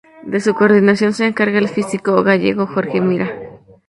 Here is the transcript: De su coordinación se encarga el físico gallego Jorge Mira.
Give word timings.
De 0.23 0.39
su 0.39 0.55
coordinación 0.55 1.13
se 1.13 1.27
encarga 1.27 1.59
el 1.59 1.69
físico 1.69 2.23
gallego 2.23 2.65
Jorge 2.65 2.99
Mira. 2.99 3.29